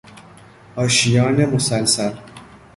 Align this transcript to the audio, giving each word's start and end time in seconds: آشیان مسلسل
آشیان 0.75 1.45
مسلسل 1.45 2.13